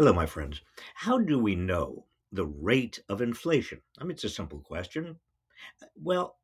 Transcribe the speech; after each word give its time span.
Hello, 0.00 0.14
my 0.14 0.24
friends. 0.24 0.62
How 0.94 1.18
do 1.18 1.38
we 1.38 1.54
know 1.54 2.06
the 2.32 2.46
rate 2.46 2.98
of 3.10 3.20
inflation? 3.20 3.82
I 3.98 4.04
mean, 4.04 4.12
it's 4.12 4.24
a 4.24 4.30
simple 4.30 4.60
question. 4.60 5.14
Uh, 5.82 5.88
well, 5.94 6.38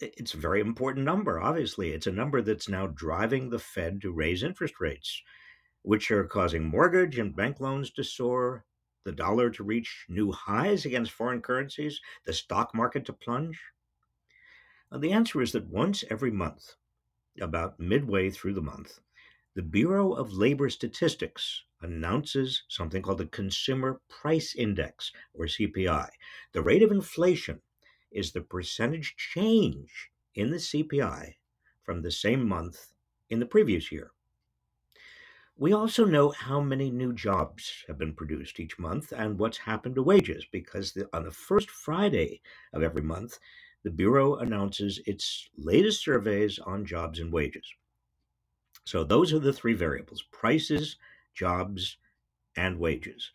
it's 0.00 0.34
a 0.34 0.38
very 0.38 0.60
important 0.60 1.04
number, 1.04 1.38
obviously. 1.38 1.92
It's 1.92 2.08
a 2.08 2.10
number 2.10 2.42
that's 2.42 2.68
now 2.68 2.88
driving 2.88 3.48
the 3.48 3.60
Fed 3.60 4.00
to 4.00 4.10
raise 4.10 4.42
interest 4.42 4.80
rates, 4.80 5.22
which 5.82 6.10
are 6.10 6.24
causing 6.24 6.64
mortgage 6.64 7.20
and 7.20 7.36
bank 7.36 7.60
loans 7.60 7.92
to 7.92 8.02
soar, 8.02 8.64
the 9.04 9.12
dollar 9.12 9.50
to 9.50 9.62
reach 9.62 10.06
new 10.08 10.32
highs 10.32 10.84
against 10.84 11.12
foreign 11.12 11.40
currencies, 11.40 12.00
the 12.24 12.32
stock 12.32 12.74
market 12.74 13.04
to 13.04 13.12
plunge. 13.12 13.62
Uh, 14.90 14.98
the 14.98 15.12
answer 15.12 15.40
is 15.40 15.52
that 15.52 15.68
once 15.68 16.02
every 16.10 16.32
month, 16.32 16.74
about 17.40 17.78
midway 17.78 18.30
through 18.30 18.54
the 18.54 18.60
month, 18.60 18.98
the 19.60 19.66
Bureau 19.66 20.12
of 20.14 20.32
Labor 20.32 20.70
Statistics 20.70 21.64
announces 21.82 22.62
something 22.68 23.02
called 23.02 23.18
the 23.18 23.26
Consumer 23.26 24.00
Price 24.08 24.54
Index, 24.54 25.12
or 25.34 25.44
CPI. 25.44 26.08
The 26.52 26.62
rate 26.62 26.82
of 26.82 26.90
inflation 26.90 27.60
is 28.10 28.32
the 28.32 28.40
percentage 28.40 29.16
change 29.18 30.08
in 30.34 30.50
the 30.50 30.56
CPI 30.56 31.34
from 31.82 32.00
the 32.00 32.10
same 32.10 32.48
month 32.48 32.94
in 33.28 33.38
the 33.38 33.44
previous 33.44 33.92
year. 33.92 34.12
We 35.58 35.74
also 35.74 36.06
know 36.06 36.30
how 36.30 36.62
many 36.62 36.90
new 36.90 37.12
jobs 37.12 37.84
have 37.86 37.98
been 37.98 38.14
produced 38.14 38.60
each 38.60 38.78
month 38.78 39.12
and 39.12 39.38
what's 39.38 39.58
happened 39.58 39.96
to 39.96 40.02
wages 40.02 40.46
because 40.50 40.94
the, 40.94 41.06
on 41.14 41.24
the 41.24 41.30
first 41.30 41.68
Friday 41.68 42.40
of 42.72 42.82
every 42.82 43.02
month, 43.02 43.38
the 43.82 43.90
Bureau 43.90 44.36
announces 44.36 45.02
its 45.04 45.50
latest 45.58 46.02
surveys 46.02 46.58
on 46.60 46.86
jobs 46.86 47.18
and 47.18 47.30
wages. 47.30 47.70
So 48.90 49.04
those 49.04 49.32
are 49.32 49.38
the 49.38 49.52
three 49.52 49.74
variables 49.74 50.24
prices, 50.32 50.96
jobs, 51.32 51.96
and 52.56 52.76
wages. 52.76 53.30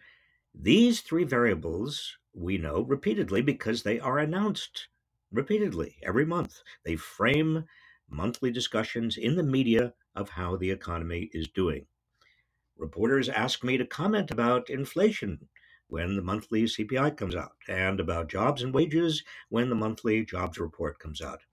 These 0.53 0.99
three 0.99 1.23
variables 1.23 2.17
we 2.33 2.57
know 2.57 2.81
repeatedly 2.81 3.41
because 3.41 3.81
they 3.81 3.97
are 3.97 4.19
announced 4.19 4.89
repeatedly 5.31 5.95
every 6.03 6.25
month. 6.25 6.61
They 6.83 6.97
frame 6.97 7.63
monthly 8.09 8.51
discussions 8.51 9.15
in 9.15 9.37
the 9.37 9.43
media 9.43 9.93
of 10.13 10.27
how 10.27 10.57
the 10.57 10.71
economy 10.71 11.29
is 11.31 11.47
doing. 11.47 11.85
Reporters 12.75 13.29
ask 13.29 13.63
me 13.63 13.77
to 13.77 13.85
comment 13.85 14.31
about 14.31 14.69
inflation 14.69 15.47
when 15.87 16.17
the 16.17 16.21
monthly 16.21 16.63
CPI 16.63 17.15
comes 17.15 17.33
out 17.33 17.55
and 17.69 18.01
about 18.01 18.27
jobs 18.27 18.61
and 18.61 18.73
wages 18.73 19.23
when 19.47 19.69
the 19.69 19.75
monthly 19.75 20.25
jobs 20.25 20.57
report 20.57 20.99
comes 20.99 21.21
out. 21.21 21.43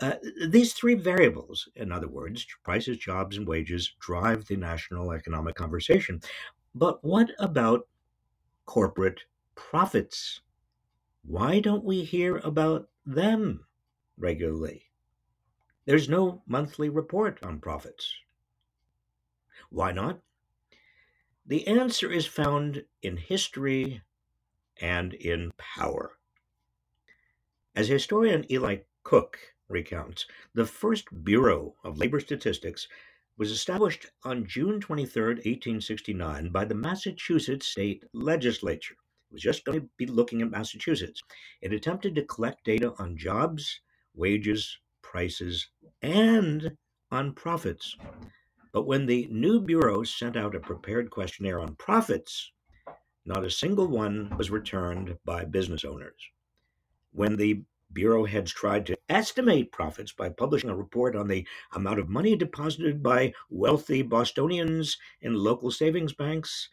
Uh, 0.00 0.14
these 0.48 0.72
three 0.72 0.94
variables, 0.94 1.68
in 1.76 1.92
other 1.92 2.08
words, 2.08 2.46
prices, 2.64 2.96
jobs, 2.96 3.36
and 3.36 3.46
wages, 3.46 3.92
drive 4.00 4.46
the 4.46 4.56
national 4.56 5.12
economic 5.12 5.54
conversation. 5.54 6.20
But 6.74 7.04
what 7.04 7.30
about 7.38 7.86
corporate 8.64 9.20
profits? 9.56 10.40
Why 11.22 11.60
don't 11.60 11.84
we 11.84 12.02
hear 12.02 12.38
about 12.38 12.88
them 13.04 13.66
regularly? 14.16 14.86
There's 15.84 16.08
no 16.08 16.42
monthly 16.46 16.88
report 16.88 17.38
on 17.42 17.58
profits. 17.58 18.14
Why 19.68 19.92
not? 19.92 20.20
The 21.46 21.66
answer 21.66 22.10
is 22.10 22.26
found 22.26 22.84
in 23.02 23.16
history 23.16 24.00
and 24.80 25.12
in 25.14 25.52
power. 25.58 26.12
As 27.74 27.88
historian 27.88 28.50
Eli 28.50 28.78
Cook 29.02 29.38
recounts, 29.70 30.26
the 30.54 30.66
first 30.66 31.06
Bureau 31.24 31.74
of 31.84 31.98
Labor 31.98 32.20
Statistics 32.20 32.88
was 33.38 33.50
established 33.50 34.06
on 34.24 34.46
June 34.46 34.80
23, 34.80 35.22
1869, 35.22 36.50
by 36.50 36.64
the 36.64 36.74
Massachusetts 36.74 37.68
State 37.68 38.04
Legislature. 38.12 38.94
It 39.30 39.34
was 39.34 39.42
just 39.42 39.64
going 39.64 39.80
to 39.80 39.88
be 39.96 40.06
looking 40.06 40.42
at 40.42 40.50
Massachusetts. 40.50 41.22
It 41.62 41.72
attempted 41.72 42.14
to 42.16 42.24
collect 42.24 42.64
data 42.64 42.92
on 42.98 43.16
jobs, 43.16 43.80
wages, 44.14 44.76
prices, 45.00 45.68
and 46.02 46.76
on 47.10 47.32
profits. 47.32 47.96
But 48.72 48.86
when 48.86 49.06
the 49.06 49.26
new 49.30 49.60
Bureau 49.60 50.02
sent 50.02 50.36
out 50.36 50.54
a 50.54 50.60
prepared 50.60 51.10
questionnaire 51.10 51.60
on 51.60 51.76
profits, 51.76 52.52
not 53.24 53.44
a 53.44 53.50
single 53.50 53.86
one 53.86 54.34
was 54.36 54.50
returned 54.50 55.16
by 55.24 55.44
business 55.44 55.84
owners. 55.84 56.20
When 57.12 57.36
the 57.36 57.62
Bureau 57.92 58.24
heads 58.24 58.52
tried 58.52 58.86
to 58.86 58.98
estimate 59.08 59.72
profits 59.72 60.12
by 60.12 60.28
publishing 60.28 60.70
a 60.70 60.76
report 60.76 61.16
on 61.16 61.28
the 61.28 61.46
amount 61.72 61.98
of 61.98 62.08
money 62.08 62.36
deposited 62.36 63.02
by 63.02 63.34
wealthy 63.48 64.02
Bostonians 64.02 64.96
in 65.20 65.34
local 65.34 65.70
savings 65.70 66.12
banks. 66.12 66.68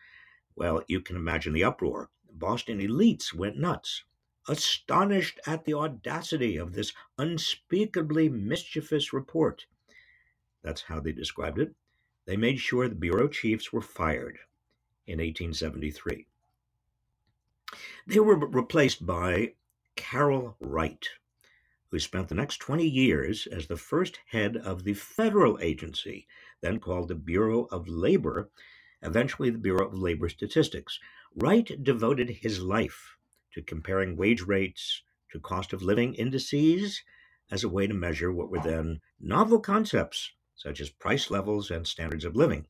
Well, 0.56 0.84
you 0.88 1.02
can 1.02 1.16
imagine 1.16 1.54
the 1.54 1.64
uproar. 1.64 2.10
Boston 2.32 2.80
elites 2.80 3.34
went 3.34 3.58
nuts, 3.58 4.04
astonished 4.48 5.40
at 5.48 5.66
the 5.66 5.74
audacity 5.74 6.58
of 6.58 6.74
this 6.74 6.94
unspeakably 7.18 8.30
mischievous 8.30 9.12
report. 9.12 9.66
That's 10.62 10.84
how 10.84 11.00
they 11.00 11.12
described 11.12 11.60
it. 11.60 11.74
They 12.26 12.38
made 12.38 12.60
sure 12.60 12.88
the 12.88 12.96
bureau 12.96 13.28
chiefs 13.28 13.72
were 13.72 13.82
fired 13.82 14.38
in 15.08 15.20
1873. 15.20 16.28
They 18.06 18.20
were 18.20 18.36
replaced 18.36 19.06
by 19.06 19.54
Carroll 19.98 20.56
Wright, 20.62 21.06
who 21.90 22.00
spent 22.00 22.30
the 22.30 22.36
next 22.36 22.58
20 22.58 22.88
years 22.88 23.48
as 23.48 23.68
the 23.68 23.76
first 23.76 24.20
head 24.28 24.56
of 24.56 24.84
the 24.84 24.94
federal 24.94 25.60
agency, 25.60 26.28
then 26.62 26.80
called 26.80 27.10
the 27.10 27.16
Bureau 27.16 27.66
of 27.72 27.90
Labor, 27.90 28.50
eventually 29.02 29.50
the 29.50 29.58
Bureau 29.58 29.88
of 29.88 29.94
Labor 29.94 30.30
Statistics. 30.30 31.00
Wright 31.36 31.84
devoted 31.84 32.30
his 32.30 32.62
life 32.62 33.18
to 33.54 33.62
comparing 33.62 34.16
wage 34.16 34.44
rates 34.44 35.04
to 35.32 35.40
cost 35.40 35.74
of 35.74 35.82
living 35.82 36.14
indices 36.14 37.02
as 37.52 37.64
a 37.64 37.70
way 37.70 37.88
to 37.88 37.94
measure 37.94 38.32
what 38.32 38.50
were 38.50 38.60
then 38.60 39.02
novel 39.20 39.60
concepts 39.60 40.32
such 40.56 40.80
as 40.80 40.90
price 40.90 41.30
levels 41.30 41.70
and 41.72 41.86
standards 41.86 42.24
of 42.24 42.36
living. 42.36 42.66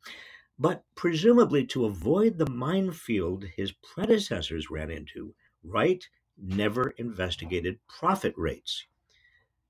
But 0.59 0.83
presumably 0.95 1.65
to 1.67 1.85
avoid 1.85 2.37
the 2.37 2.49
minefield 2.49 3.43
his 3.43 3.73
predecessors 3.73 4.71
ran 4.71 4.89
into, 4.89 5.35
Wright 5.63 6.07
never 6.37 6.91
investigated 6.91 7.79
profit 7.87 8.33
rates. 8.37 8.85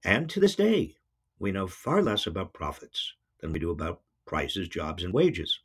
And 0.04 0.30
to 0.30 0.40
this 0.40 0.56
day, 0.56 0.96
we 1.40 1.52
know 1.52 1.68
far 1.68 2.02
less 2.02 2.28
about 2.28 2.54
profits 2.54 3.14
than 3.40 3.54
we 3.54 3.60
do 3.60 3.72
about 3.72 4.02
prices, 4.26 4.68
jobs, 4.68 5.04
and 5.04 5.14
wages. 5.14 5.60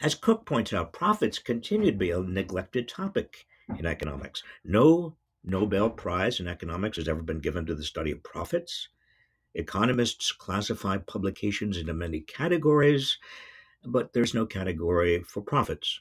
As 0.00 0.14
Cook 0.14 0.44
points 0.44 0.72
out, 0.72 0.92
profits 0.92 1.38
continue 1.38 1.90
to 1.90 1.96
be 1.96 2.10
a 2.10 2.20
neglected 2.20 2.88
topic 2.88 3.46
in 3.78 3.86
economics. 3.86 4.42
No 4.64 5.16
Nobel 5.44 5.90
Prize 5.90 6.40
in 6.40 6.46
economics 6.46 6.98
has 6.98 7.08
ever 7.08 7.22
been 7.22 7.40
given 7.40 7.66
to 7.66 7.74
the 7.74 7.82
study 7.82 8.12
of 8.12 8.22
profits. 8.22 8.88
Economists 9.54 10.30
classify 10.30 10.98
publications 10.98 11.76
into 11.76 11.92
many 11.92 12.20
categories, 12.20 13.18
but 13.84 14.12
there's 14.12 14.34
no 14.34 14.46
category 14.46 15.22
for 15.24 15.42
profits. 15.42 16.00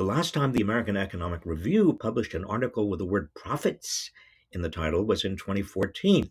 The 0.00 0.06
last 0.06 0.32
time 0.32 0.52
the 0.52 0.62
American 0.62 0.96
Economic 0.96 1.44
Review 1.44 1.92
published 1.92 2.32
an 2.32 2.46
article 2.46 2.88
with 2.88 3.00
the 3.00 3.04
word 3.04 3.34
profits 3.34 4.10
in 4.50 4.62
the 4.62 4.70
title 4.70 5.04
was 5.04 5.26
in 5.26 5.36
2014, 5.36 6.30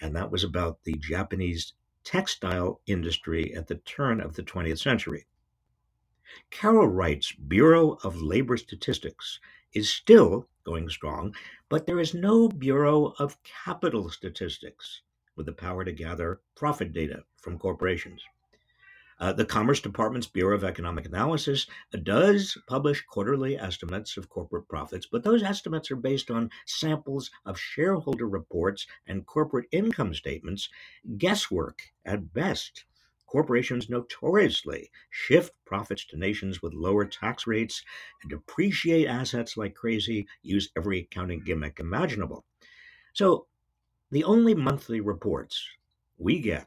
and 0.00 0.16
that 0.16 0.30
was 0.30 0.42
about 0.42 0.82
the 0.84 0.94
Japanese 0.94 1.74
textile 2.04 2.80
industry 2.86 3.54
at 3.54 3.66
the 3.66 3.74
turn 3.74 4.18
of 4.18 4.34
the 4.34 4.42
20th 4.42 4.78
century. 4.78 5.26
Carroll 6.48 6.88
Wright's 6.88 7.32
Bureau 7.32 7.98
of 8.02 8.22
Labor 8.22 8.56
Statistics 8.56 9.38
is 9.74 9.90
still 9.90 10.48
going 10.64 10.88
strong, 10.88 11.34
but 11.68 11.84
there 11.84 12.00
is 12.00 12.14
no 12.14 12.48
Bureau 12.48 13.12
of 13.18 13.36
Capital 13.42 14.08
Statistics 14.08 15.02
with 15.36 15.44
the 15.44 15.52
power 15.52 15.84
to 15.84 15.92
gather 15.92 16.40
profit 16.54 16.94
data 16.94 17.24
from 17.36 17.58
corporations. 17.58 18.22
Uh, 19.22 19.32
the 19.32 19.44
Commerce 19.44 19.78
Department's 19.78 20.26
Bureau 20.26 20.56
of 20.56 20.64
Economic 20.64 21.06
Analysis 21.06 21.68
does 22.02 22.58
publish 22.66 23.04
quarterly 23.06 23.56
estimates 23.56 24.16
of 24.16 24.28
corporate 24.28 24.66
profits, 24.66 25.06
but 25.06 25.22
those 25.22 25.44
estimates 25.44 25.92
are 25.92 25.96
based 25.96 26.28
on 26.28 26.50
samples 26.66 27.30
of 27.46 27.56
shareholder 27.56 28.28
reports 28.28 28.84
and 29.06 29.24
corporate 29.24 29.66
income 29.70 30.12
statements, 30.12 30.68
guesswork 31.18 31.82
at 32.04 32.34
best. 32.34 32.84
Corporations 33.28 33.88
notoriously 33.88 34.90
shift 35.10 35.54
profits 35.64 36.04
to 36.06 36.16
nations 36.16 36.60
with 36.60 36.74
lower 36.74 37.04
tax 37.04 37.46
rates 37.46 37.80
and 38.22 38.30
depreciate 38.30 39.06
assets 39.06 39.56
like 39.56 39.76
crazy, 39.76 40.26
use 40.42 40.68
every 40.76 40.98
accounting 40.98 41.44
gimmick 41.44 41.78
imaginable. 41.78 42.44
So, 43.12 43.46
the 44.10 44.24
only 44.24 44.54
monthly 44.54 45.00
reports 45.00 45.64
we 46.18 46.40
get 46.40 46.66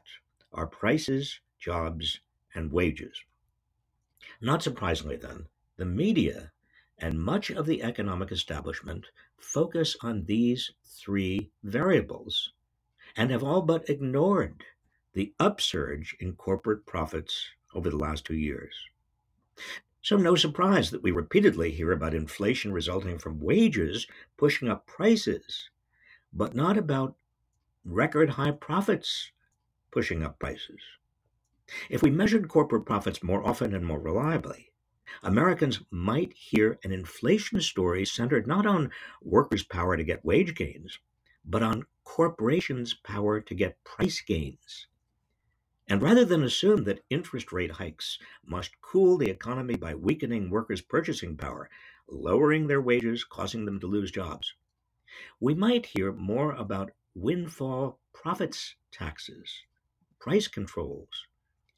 are 0.54 0.66
prices, 0.66 1.38
jobs, 1.58 2.20
and 2.56 2.72
wages. 2.72 3.22
Not 4.40 4.62
surprisingly, 4.62 5.16
then, 5.16 5.46
the 5.76 5.84
media 5.84 6.50
and 6.98 7.22
much 7.22 7.50
of 7.50 7.66
the 7.66 7.82
economic 7.82 8.32
establishment 8.32 9.06
focus 9.38 9.96
on 10.02 10.24
these 10.24 10.72
three 10.84 11.50
variables 11.62 12.52
and 13.16 13.30
have 13.30 13.44
all 13.44 13.62
but 13.62 13.88
ignored 13.88 14.64
the 15.12 15.32
upsurge 15.38 16.16
in 16.20 16.34
corporate 16.34 16.84
profits 16.86 17.48
over 17.74 17.90
the 17.90 17.96
last 17.96 18.24
two 18.24 18.36
years. 18.36 18.74
So, 20.02 20.16
no 20.16 20.36
surprise 20.36 20.90
that 20.90 21.02
we 21.02 21.10
repeatedly 21.10 21.70
hear 21.70 21.92
about 21.92 22.14
inflation 22.14 22.72
resulting 22.72 23.18
from 23.18 23.40
wages 23.40 24.06
pushing 24.36 24.68
up 24.68 24.86
prices, 24.86 25.70
but 26.32 26.54
not 26.54 26.76
about 26.78 27.16
record 27.84 28.30
high 28.30 28.52
profits 28.52 29.30
pushing 29.90 30.22
up 30.22 30.38
prices. 30.38 30.80
If 31.90 32.02
we 32.02 32.10
measured 32.10 32.48
corporate 32.48 32.86
profits 32.86 33.22
more 33.22 33.46
often 33.46 33.74
and 33.74 33.84
more 33.84 33.98
reliably, 33.98 34.72
Americans 35.22 35.80
might 35.90 36.32
hear 36.32 36.78
an 36.84 36.92
inflation 36.92 37.60
story 37.60 38.04
centered 38.04 38.46
not 38.46 38.66
on 38.66 38.92
workers' 39.22 39.64
power 39.64 39.96
to 39.96 40.04
get 40.04 40.24
wage 40.24 40.54
gains, 40.54 40.98
but 41.44 41.62
on 41.62 41.86
corporations' 42.04 42.94
power 42.94 43.40
to 43.40 43.54
get 43.54 43.82
price 43.82 44.20
gains. 44.20 44.86
And 45.88 46.02
rather 46.02 46.24
than 46.24 46.42
assume 46.42 46.84
that 46.84 47.04
interest 47.10 47.52
rate 47.52 47.72
hikes 47.72 48.18
must 48.44 48.80
cool 48.80 49.16
the 49.16 49.30
economy 49.30 49.76
by 49.76 49.94
weakening 49.94 50.50
workers' 50.50 50.82
purchasing 50.82 51.36
power, 51.36 51.70
lowering 52.08 52.66
their 52.66 52.80
wages, 52.80 53.24
causing 53.24 53.64
them 53.64 53.80
to 53.80 53.86
lose 53.86 54.10
jobs, 54.10 54.54
we 55.40 55.54
might 55.54 55.86
hear 55.86 56.12
more 56.12 56.52
about 56.52 56.92
windfall 57.14 57.98
profits 58.12 58.74
taxes, 58.92 59.62
price 60.18 60.48
controls, 60.48 61.26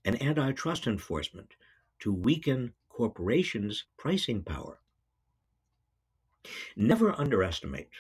and 0.08 0.22
antitrust 0.22 0.86
enforcement 0.86 1.54
to 1.98 2.10
weaken 2.10 2.72
corporations' 2.88 3.84
pricing 3.98 4.42
power. 4.42 4.80
Never 6.74 7.12
underestimate 7.20 7.90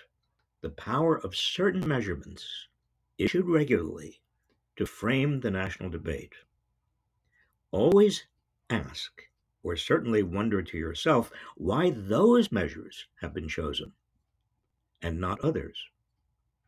the 0.62 0.70
power 0.70 1.18
of 1.18 1.36
certain 1.36 1.86
measurements 1.86 2.68
issued 3.18 3.46
regularly 3.46 4.22
to 4.76 4.86
frame 4.86 5.40
the 5.40 5.50
national 5.50 5.90
debate. 5.90 6.32
Always 7.72 8.24
ask, 8.70 9.24
or 9.62 9.76
certainly 9.76 10.22
wonder 10.22 10.62
to 10.62 10.78
yourself, 10.78 11.30
why 11.56 11.90
those 11.90 12.50
measures 12.50 13.04
have 13.20 13.34
been 13.34 13.48
chosen 13.48 13.92
and 15.02 15.20
not 15.20 15.40
others. 15.42 15.76